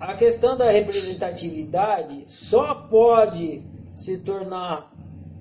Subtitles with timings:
[0.00, 3.62] a questão da representatividade só pode
[3.92, 4.92] se tornar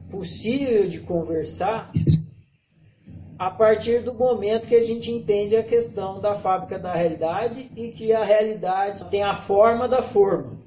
[0.10, 1.92] possível de conversar
[3.38, 7.92] a partir do momento que a gente entende a questão da fábrica da realidade e
[7.92, 10.58] que a realidade tem a forma da forma.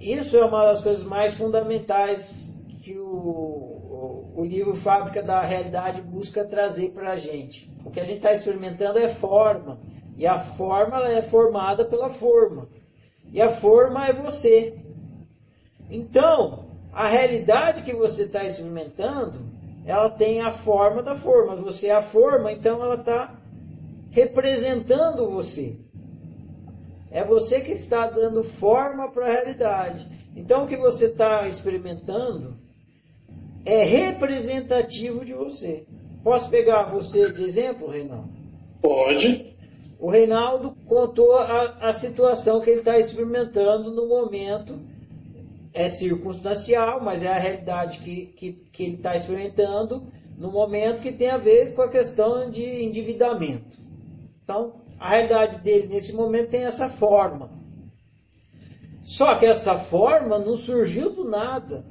[0.00, 6.42] Isso é uma das coisas mais fundamentais que o, o livro Fábrica da Realidade busca
[6.42, 7.70] trazer para a gente.
[7.84, 9.78] O que a gente está experimentando é forma,
[10.20, 12.68] e a forma ela é formada pela forma,
[13.32, 14.78] e a forma é você.
[15.90, 19.50] Então, a realidade que você está experimentando
[19.84, 21.56] ela tem a forma da forma.
[21.56, 23.34] Você é a forma, então ela está
[24.10, 25.76] representando você.
[27.10, 30.06] É você que está dando forma para a realidade.
[30.36, 32.56] Então o que você está experimentando
[33.64, 35.86] é representativo de você.
[36.22, 38.30] Posso pegar você de exemplo, Reinaldo?
[38.80, 39.49] Pode.
[40.00, 44.80] O Reinaldo contou a, a situação que ele está experimentando no momento
[45.74, 51.12] é circunstancial, mas é a realidade que, que, que ele está experimentando no momento que
[51.12, 53.78] tem a ver com a questão de endividamento.
[54.42, 57.50] Então, a realidade dele nesse momento tem essa forma.
[59.02, 61.84] Só que essa forma não surgiu do nada,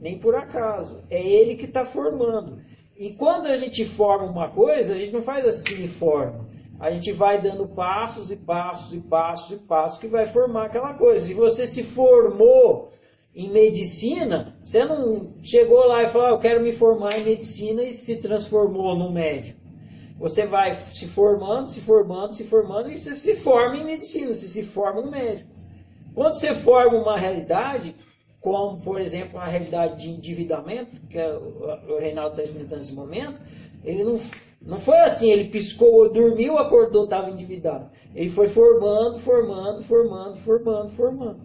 [0.00, 1.02] nem por acaso.
[1.10, 2.62] É ele que está formando.
[2.96, 6.50] E quando a gente forma uma coisa, a gente não faz assim e forma.
[6.82, 10.94] A gente vai dando passos e passos e passos e passos que vai formar aquela
[10.94, 11.24] coisa.
[11.24, 12.90] Se você se formou
[13.32, 17.84] em medicina, você não chegou lá e falou, ah, eu quero me formar em medicina
[17.84, 19.60] e se transformou no médico.
[20.18, 24.48] Você vai se formando, se formando, se formando e você se forma em medicina, você
[24.48, 25.52] se forma um médico.
[26.12, 27.94] Quando você forma uma realidade,
[28.42, 33.40] como por exemplo a realidade de endividamento, que é o Reinaldo está experimentando nesse momento,
[33.84, 34.20] ele não,
[34.60, 37.88] não foi assim, ele piscou, dormiu, acordou, estava endividado.
[38.14, 41.40] Ele foi formando, formando, formando, formando, formando.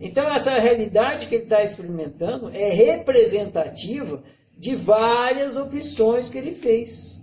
[0.00, 4.22] Então, essa realidade que ele está experimentando é representativa
[4.56, 7.16] de várias opções que ele fez.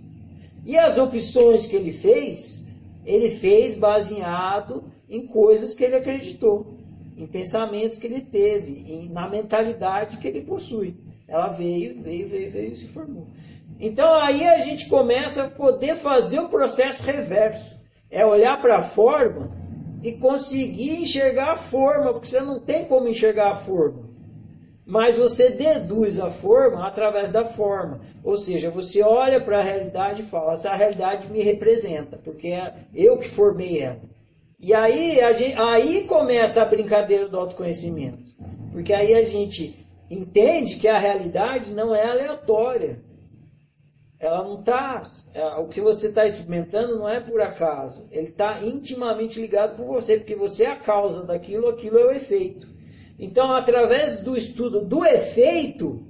[0.64, 2.64] E as opções que ele fez,
[3.06, 6.77] ele fez baseado em coisas que ele acreditou,
[7.18, 10.96] em pensamentos que ele teve, em, na mentalidade que ele possui.
[11.26, 13.26] Ela veio, veio, veio, veio e se formou.
[13.80, 17.76] Então aí a gente começa a poder fazer o processo reverso.
[18.08, 19.50] É olhar para a forma
[20.02, 24.08] e conseguir enxergar a forma, porque você não tem como enxergar a forma.
[24.86, 28.00] Mas você deduz a forma através da forma.
[28.24, 32.72] Ou seja, você olha para a realidade e fala: essa realidade me representa, porque é
[32.94, 34.00] eu que formei ela.
[34.58, 38.30] E aí, a gente, aí começa a brincadeira do autoconhecimento.
[38.72, 43.00] Porque aí a gente entende que a realidade não é aleatória
[44.18, 45.02] ela não está.
[45.32, 48.06] É, o que você está experimentando não é por acaso.
[48.10, 52.10] Ele está intimamente ligado com você, porque você é a causa daquilo, aquilo é o
[52.10, 52.66] efeito.
[53.18, 56.04] Então, através do estudo do efeito,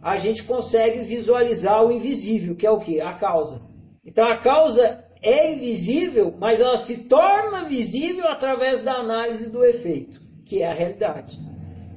[0.00, 3.00] a gente consegue visualizar o invisível, que é o que?
[3.00, 3.62] A causa.
[4.04, 10.20] Então, a causa é invisível, mas ela se torna visível através da análise do efeito,
[10.44, 11.38] que é a realidade.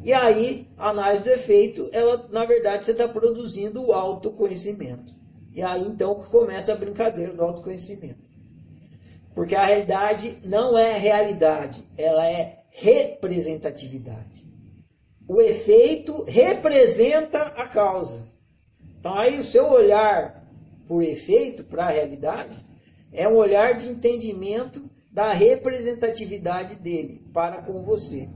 [0.04, 5.16] E aí, a análise do efeito, ela, na verdade, você está produzindo o autoconhecimento.
[5.56, 8.24] E aí então começa a brincadeira do autoconhecimento.
[9.34, 14.46] Porque a realidade não é realidade, ela é representatividade.
[15.28, 18.28] O efeito representa a causa.
[19.00, 20.46] Então aí o seu olhar
[20.88, 22.64] por efeito para a realidade
[23.16, 28.30] é um olhar de entendimento da representatividade dele para com você.